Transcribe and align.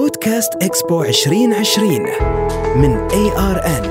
بودكاست 0.00 0.54
إكسبو 0.62 1.02
2020 1.02 1.92
من 2.76 3.08
ARN 3.12 3.90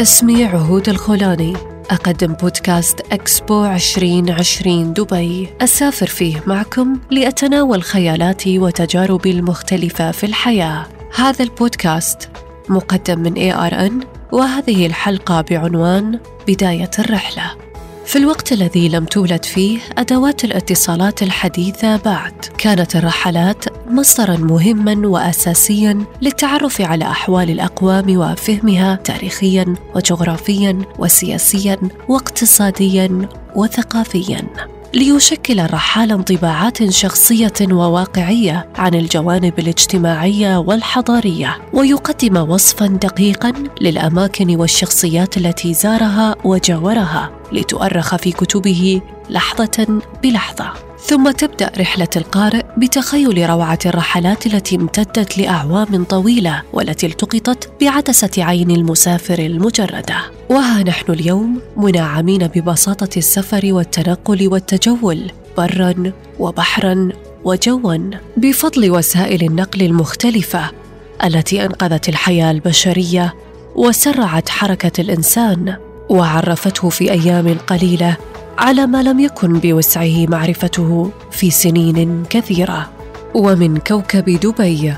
اسمي 0.00 0.44
عهود 0.44 0.88
الخولاني. 0.88 1.56
أقدم 1.90 2.32
بودكاست 2.32 3.00
إكسبو 3.12 3.64
2020 3.64 4.92
دبي. 4.92 5.48
أسافر 5.60 6.06
فيه 6.06 6.42
معكم 6.46 7.00
لأتناول 7.10 7.82
خيالاتي 7.82 8.58
وتجاربي 8.58 9.30
المختلفة 9.30 10.10
في 10.10 10.26
الحياة. 10.26 10.86
هذا 11.14 11.44
البودكاست 11.44 12.30
مقدم 12.68 13.18
من 13.18 13.52
ARN 13.52 14.06
وهذه 14.32 14.86
الحلقة 14.86 15.40
بعنوان 15.40 16.20
بداية 16.48 16.90
الرحلة. 16.98 17.65
في 18.06 18.18
الوقت 18.18 18.52
الذي 18.52 18.88
لم 18.88 19.04
تولد 19.04 19.44
فيه 19.44 19.78
أدوات 19.98 20.44
الاتصالات 20.44 21.22
الحديثة 21.22 21.96
بعد. 21.96 22.32
كانت 22.58 22.96
الرحلات 22.96 23.64
مصدرا 23.90 24.36
مهما 24.36 25.08
واساسيا 25.08 26.04
للتعرف 26.22 26.80
على 26.80 27.04
أحوال 27.04 27.50
الأقوام 27.50 28.16
وفهمها 28.16 28.94
تاريخيا 28.94 29.74
وجغرافيا 29.94 30.82
وسياسيا 30.98 31.78
واقتصاديا 32.08 33.28
وثقافيا. 33.56 34.46
ليشكل 34.94 35.60
الرحال 35.60 36.12
انطباعات 36.12 36.90
شخصية 36.90 37.52
وواقعية 37.70 38.68
عن 38.76 38.94
الجوانب 38.94 39.58
الاجتماعية 39.58 40.56
والحضارية 40.58 41.58
ويقدم 41.72 42.36
وصفا 42.36 42.86
دقيقا 42.86 43.52
للأماكن 43.80 44.56
والشخصيات 44.56 45.36
التي 45.36 45.74
زارها 45.74 46.36
وجاورها 46.44 47.30
لتؤرخ 47.52 48.16
في 48.16 48.32
كتبه 48.32 49.00
لحظة 49.30 50.00
بلحظة. 50.22 50.85
ثم 50.98 51.30
تبدأ 51.30 51.72
رحلة 51.78 52.08
القارئ 52.16 52.62
بتخيل 52.78 53.50
روعة 53.50 53.78
الرحلات 53.86 54.46
التي 54.46 54.76
امتدت 54.76 55.38
لأعوام 55.38 56.04
طويلة 56.04 56.62
والتي 56.72 57.06
التقطت 57.06 57.70
بعدسة 57.80 58.30
عين 58.44 58.70
المسافر 58.70 59.38
المجردة. 59.38 60.16
وها 60.50 60.82
نحن 60.82 61.12
اليوم 61.12 61.60
منعمين 61.76 62.46
ببساطة 62.46 63.16
السفر 63.16 63.60
والتنقل 63.64 64.48
والتجول 64.48 65.30
برا 65.56 66.12
وبحرا 66.38 67.08
وجوا 67.44 67.96
بفضل 68.36 68.90
وسائل 68.90 69.42
النقل 69.42 69.82
المختلفة 69.82 70.70
التي 71.24 71.64
أنقذت 71.64 72.08
الحياة 72.08 72.50
البشرية 72.50 73.34
وسرعت 73.76 74.48
حركة 74.48 75.00
الإنسان 75.00 75.76
وعرفته 76.08 76.88
في 76.88 77.10
أيام 77.10 77.56
قليلة 77.66 78.16
على 78.58 78.86
ما 78.86 79.02
لم 79.02 79.20
يكن 79.20 79.58
بوسعه 79.58 80.26
معرفته 80.28 81.10
في 81.30 81.50
سنين 81.50 82.22
كثيرة. 82.30 82.90
ومن 83.34 83.76
كوكب 83.76 84.24
دبي 84.24 84.94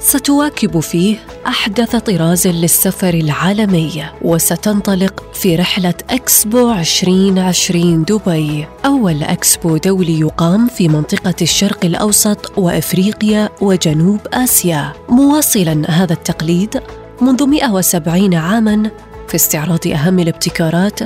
ستواكب 0.00 0.80
فيه 0.80 1.16
أحدث 1.46 1.96
طراز 1.96 2.46
للسفر 2.46 3.14
العالمي 3.14 4.04
وستنطلق 4.22 5.24
في 5.34 5.56
رحلة 5.56 5.94
اكسبو 6.10 6.72
2020 6.72 8.04
دبي. 8.04 8.66
أول 8.84 9.22
اكسبو 9.22 9.76
دولي 9.76 10.20
يقام 10.20 10.68
في 10.68 10.88
منطقة 10.88 11.34
الشرق 11.42 11.84
الأوسط 11.84 12.58
وإفريقيا 12.58 13.48
وجنوب 13.60 14.20
آسيا. 14.32 14.92
مواصلا 15.08 15.90
هذا 15.90 16.12
التقليد 16.12 16.80
منذ 17.20 17.46
170 17.46 18.34
عاما 18.34 18.90
في 19.28 19.34
استعراض 19.34 19.86
أهم 19.86 20.18
الابتكارات 20.18 21.00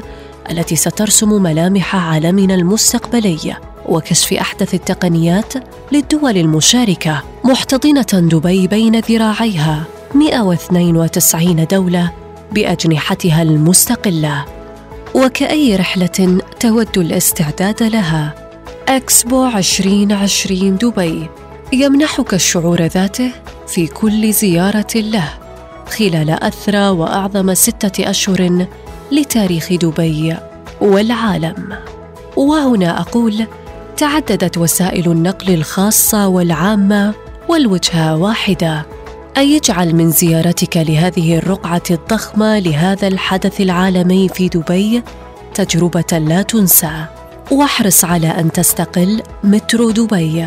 التي 0.51 0.77
سترسم 0.77 1.43
ملامح 1.43 1.97
عالمنا 1.97 2.55
المستقبلي 2.55 3.57
وكشف 3.87 4.33
أحدث 4.33 4.75
التقنيات 4.75 5.55
للدول 5.93 6.37
المشاركة 6.37 7.23
محتضنة 7.45 8.07
دبي 8.13 8.67
بين 8.67 9.01
ذراعيها 9.01 9.85
192 10.15 11.67
دولة 11.71 12.11
بأجنحتها 12.53 13.43
المستقلة 13.43 14.45
وكأي 15.15 15.77
رحلة 15.77 16.41
تود 16.61 16.99
الاستعداد 16.99 17.83
لها. 17.83 18.35
أكسبو 18.89 19.47
2020 19.47 20.77
دبي 20.77 21.29
يمنحك 21.73 22.35
الشعور 22.35 22.83
ذاته 22.83 23.31
في 23.67 23.87
كل 23.87 24.33
زيارة 24.33 24.95
له 24.95 25.29
خلال 25.87 26.31
أثرى 26.31 26.89
وأعظم 26.89 27.55
ستة 27.55 28.11
أشهر 28.11 28.67
لتاريخ 29.13 29.73
دبي 29.73 30.37
والعالم. 30.81 31.79
وهنا 32.37 33.01
أقول 33.01 33.47
تعددت 33.97 34.59
وسائل 34.59 35.11
النقل 35.11 35.55
الخاصة 35.55 36.29
والعامة 36.29 37.15
والوجهة 37.49 38.17
واحدة. 38.17 38.87
ان 39.37 39.43
يجعل 39.43 39.95
من 39.95 40.11
زيارتك 40.11 40.77
لهذه 40.77 41.39
الرقعة 41.39 41.83
الضخمة 41.91 42.59
لهذا 42.59 43.09
الحدث 43.09 43.61
العالمي 43.61 44.29
في 44.29 44.49
دبي 44.49 45.03
تجربة 45.55 46.19
لا 46.19 46.43
تنسى. 46.43 47.07
واحرص 47.51 48.05
على 48.05 48.29
أن 48.29 48.53
تستقل 48.53 49.23
مترو 49.45 49.91
دبي 49.91 50.47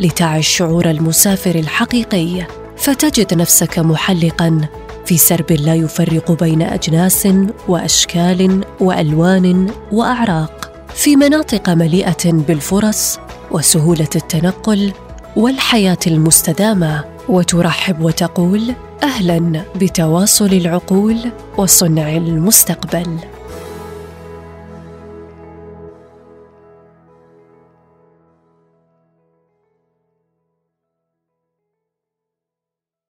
لتعش 0.00 0.48
شعور 0.48 0.90
المسافر 0.90 1.54
الحقيقي 1.54 2.46
فتجد 2.76 3.34
نفسك 3.34 3.78
محلقا 3.78 4.60
في 5.04 5.18
سرب 5.18 5.52
لا 5.52 5.74
يفرق 5.74 6.32
بين 6.32 6.62
أجناس 6.62 7.28
وأشكال 7.68 8.64
وألوان 8.80 9.70
وأعراق. 9.92 10.72
في 10.94 11.16
مناطق 11.16 11.70
مليئة 11.70 12.32
بالفرص 12.32 13.18
وسهولة 13.50 14.08
التنقل 14.16 14.92
والحياة 15.36 15.98
المستدامة 16.06 17.04
وترحب 17.28 18.00
وتقول 18.00 18.74
أهلا 19.02 19.62
بتواصل 19.76 20.52
العقول 20.52 21.18
وصنع 21.58 22.16
المستقبل. 22.16 23.33